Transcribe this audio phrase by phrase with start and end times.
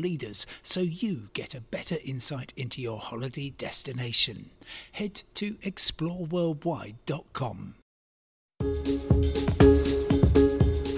[0.00, 4.50] leaders so you get a better insight into your holiday destination.
[4.92, 7.74] Head to exploreworldwide.com.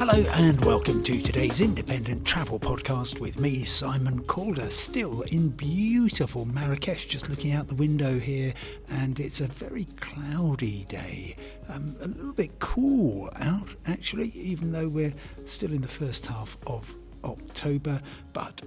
[0.04, 6.44] Hello and welcome to today's independent travel podcast with me, Simon Calder, still in beautiful
[6.44, 8.52] Marrakesh, just looking out the window here,
[8.90, 11.36] and it's a very cloudy day.
[11.68, 15.14] Um, a little bit cool out, actually, even though we're
[15.46, 18.60] still in the first half of October, but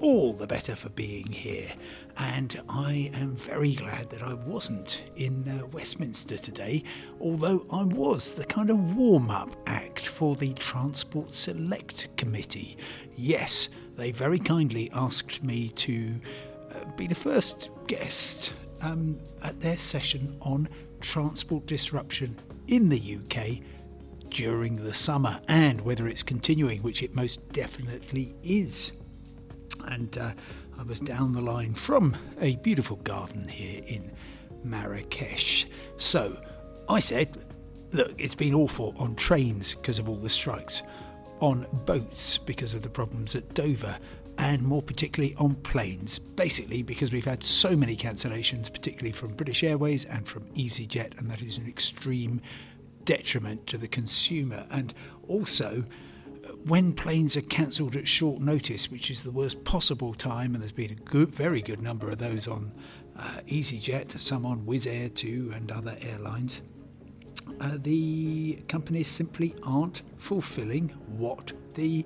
[0.00, 1.70] all the better for being here.
[2.16, 6.82] And I am very glad that I wasn't in uh, Westminster today,
[7.20, 12.76] although I was the kind of warm up act for the Transport Select Committee.
[13.16, 16.20] Yes, they very kindly asked me to
[16.74, 20.68] uh, be the first guest um, at their session on
[21.00, 22.36] transport disruption
[22.68, 23.58] in the UK
[24.30, 28.92] during the summer and whether it's continuing, which it most definitely is
[29.88, 30.32] and uh,
[30.78, 34.12] I was down the line from a beautiful garden here in
[34.64, 35.66] Marrakesh.
[35.98, 36.40] So
[36.88, 37.36] I said,
[37.92, 40.82] Look, it's been awful on trains because of all the strikes,
[41.40, 43.98] on boats because of the problems at Dover,
[44.38, 46.20] and more particularly on planes.
[46.20, 51.28] Basically, because we've had so many cancellations, particularly from British Airways and from EasyJet, and
[51.28, 52.40] that is an extreme
[53.04, 54.64] detriment to the consumer.
[54.70, 54.94] And
[55.26, 55.84] also,
[56.64, 60.72] when planes are cancelled at short notice, which is the worst possible time, and there's
[60.72, 62.72] been a good, very good number of those on
[63.18, 66.60] uh, EasyJet, some on Wizz Air too, and other airlines,
[67.60, 72.04] uh, the companies simply aren't fulfilling what the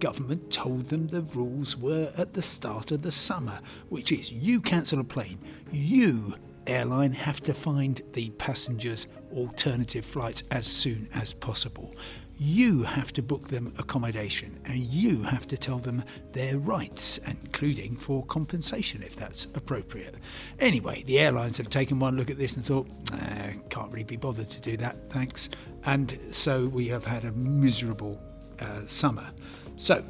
[0.00, 4.60] government told them the rules were at the start of the summer, which is you
[4.60, 5.38] cancel a plane,
[5.70, 6.34] you
[6.66, 11.94] airline have to find the passengers alternative flights as soon as possible
[12.38, 17.96] you have to book them accommodation and you have to tell them their rights, including
[17.96, 20.14] for compensation if that's appropriate.
[20.58, 22.88] Anyway, the airlines have taken one look at this and thought,
[23.70, 25.48] can't really be bothered to do that, thanks.
[25.84, 28.20] And so we have had a miserable
[28.60, 29.28] uh, summer.
[29.76, 30.04] So,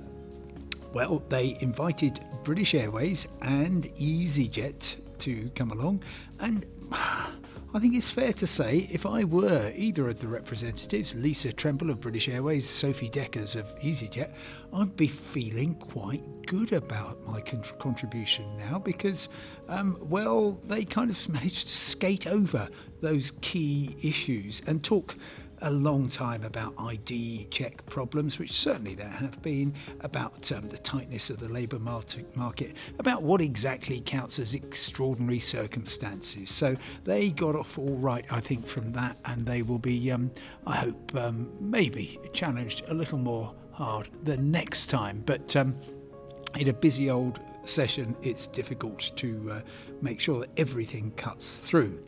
[0.93, 6.03] well, they invited British Airways and EasyJet to come along
[6.41, 6.67] and
[7.75, 11.91] I think it's fair to say if I were either of the representatives, Lisa Tremble
[11.91, 14.35] of British Airways, Sophie Dekkers of EasyJet,
[14.73, 19.29] I'd be feeling quite good about my con- contribution now because,
[19.69, 22.69] um, well, they kind of managed to skate over
[23.01, 25.15] those key issues and talk
[25.63, 30.79] a long time about ID check problems, which certainly there have been, about um, the
[30.79, 36.51] tightness of the labour market, about what exactly counts as extraordinary circumstances.
[36.51, 40.31] So they got off all right, I think, from that, and they will be, um,
[40.67, 45.23] I hope, um, maybe challenged a little more hard the next time.
[45.25, 45.77] But um,
[46.57, 49.61] in a busy old session, it's difficult to uh,
[50.01, 52.03] make sure that everything cuts through.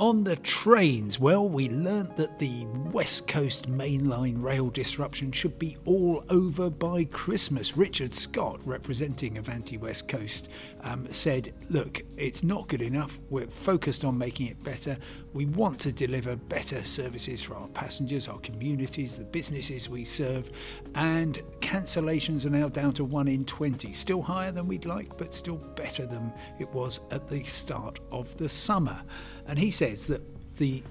[0.00, 5.76] On the trains, well, we learnt that the West Coast mainline rail disruption should be
[5.84, 7.76] all over by Christmas.
[7.76, 10.48] Richard Scott, representing Avanti West Coast,
[10.80, 13.20] um, said, Look, it's not good enough.
[13.30, 14.96] We're focused on making it better.
[15.32, 20.50] We want to deliver better services for our passengers, our communities, the businesses we serve,
[20.96, 23.92] and cancellations are now down to 1 in 20.
[23.92, 28.36] Still higher than we'd like, but still better than it was at the start of
[28.38, 29.00] the summer.
[29.46, 30.22] And he says that
[30.56, 30.82] the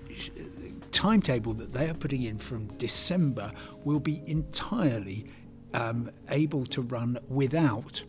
[0.91, 3.51] timetable that they are putting in from December
[3.83, 5.25] will be entirely
[5.73, 8.03] um, able to run without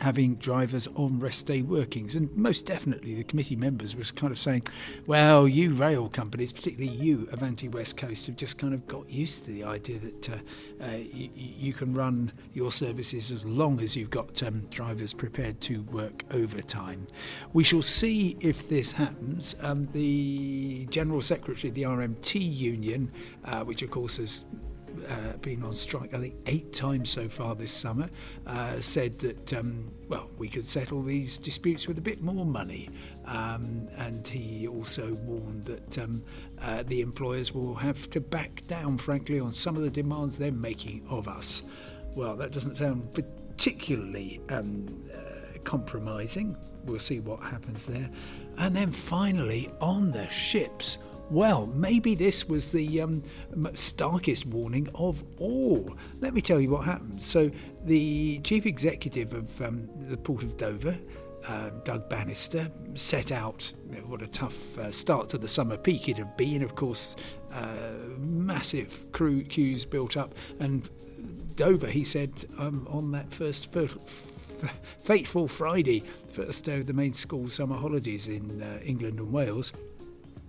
[0.00, 2.16] having drivers on rest day workings.
[2.16, 4.64] And most definitely, the committee members was kind of saying,
[5.06, 9.44] well, you rail companies, particularly you, Avanti West Coast, have just kind of got used
[9.44, 10.36] to the idea that uh,
[10.84, 15.60] uh, you, you, can run your services as long as you've got um, drivers prepared
[15.62, 17.06] to work overtime.
[17.52, 19.56] We shall see if this happens.
[19.60, 23.10] Um, the General Secretary of the RMT Union,
[23.44, 24.44] uh, which of course has
[25.08, 28.08] uh, been on strike, I think, eight times so far this summer,
[28.46, 32.88] uh, said that, um, well, we could settle these disputes with a bit more money.
[33.26, 36.22] Um, and he also warned that um,
[36.60, 40.52] uh, the employers will have to back down, frankly, on some of the demands they're
[40.52, 41.62] making of us.
[42.14, 46.56] Well, that doesn't sound particularly um, uh, compromising.
[46.84, 48.08] We'll see what happens there.
[48.58, 50.98] And then finally, on the ships,
[51.30, 53.22] well, maybe this was the um,
[53.74, 55.96] starkest warning of all.
[56.20, 57.24] Let me tell you what happened.
[57.24, 57.50] So,
[57.84, 60.96] the chief executive of um, the Port of Dover,
[61.46, 63.72] uh, Doug Bannister, set out
[64.06, 66.62] what a tough uh, start to the summer peak it had been.
[66.62, 67.16] Of course,
[67.52, 70.88] uh, massive crew queues built up, and
[71.56, 73.96] Dover, he said um, on that first, first
[75.00, 79.72] fateful Friday, first day of the main school summer holidays in uh, England and Wales,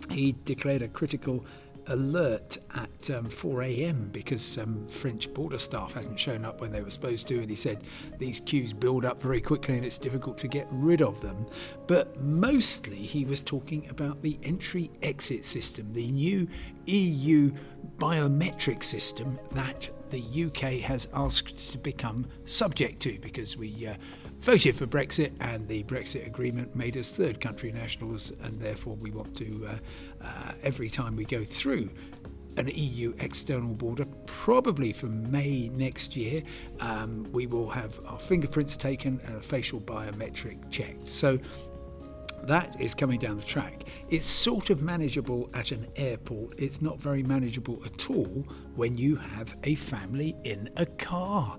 [0.10, 1.46] he declared a critical
[1.88, 4.10] alert at um, 4 a.m.
[4.12, 7.56] because um, French border staff hadn't shown up when they were supposed to, and he
[7.56, 7.84] said
[8.18, 11.46] these queues build up very quickly and it's difficult to get rid of them.
[11.88, 16.48] But mostly he was talking about the entry exit system, the new
[16.86, 17.52] EU
[17.98, 23.96] biometric system that the UK has asked to become subject to because we uh,
[24.42, 29.12] voted for Brexit and the Brexit agreement made us third country nationals, and therefore we
[29.12, 31.90] want to, uh, uh, every time we go through
[32.58, 36.42] an EU external border, probably from May next year,
[36.80, 41.08] um, we will have our fingerprints taken and a facial biometric checked.
[41.08, 41.38] So
[42.44, 43.84] that is coming down the track.
[44.10, 46.60] It's sort of manageable at an airport.
[46.60, 48.46] It's not very manageable at all
[48.76, 51.58] when you have a family in a car.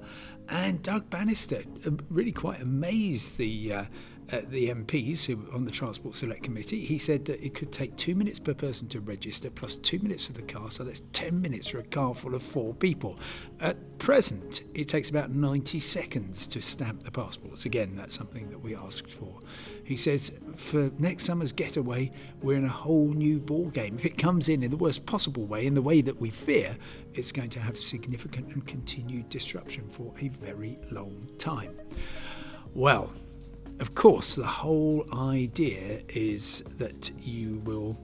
[0.49, 3.85] And Doug Bannister uh, really quite amazed the uh,
[4.31, 6.85] uh, the MPs who on the Transport Select Committee.
[6.85, 10.27] He said that it could take two minutes per person to register, plus two minutes
[10.27, 13.19] for the car, so that's 10 minutes for a car full of four people.
[13.61, 17.65] At present, it takes about 90 seconds to stamp the passports.
[17.65, 19.41] Again, that's something that we asked for.
[19.89, 22.11] He says for next summer's getaway,
[22.43, 23.95] we're in a whole new ball game.
[23.95, 26.77] If it comes in in the worst possible way, in the way that we fear,
[27.15, 31.75] it's going to have significant and continued disruption for a very long time.
[32.75, 33.11] Well,
[33.81, 37.99] of course, the whole idea is that you will,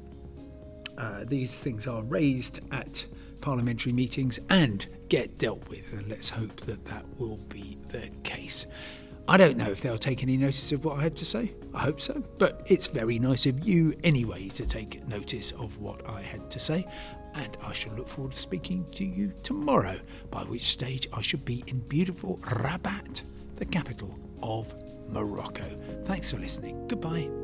[0.97, 3.05] uh, these things are raised at
[3.43, 8.65] parliamentary meetings and get dealt with, and let's hope that that will be the case.
[9.27, 11.53] I don't know if they'll take any notice of what I had to say.
[11.73, 12.23] I hope so.
[12.39, 16.61] But it's very nice of you anyway to take notice of what I had to
[16.61, 16.87] say.
[17.35, 19.99] And I shall look forward to speaking to you tomorrow,
[20.31, 23.23] by which stage I should be in beautiful Rabat,
[23.57, 24.73] the capital of
[25.09, 25.65] Morocco.
[26.05, 26.87] Thanks for listening.
[26.87, 27.44] Goodbye.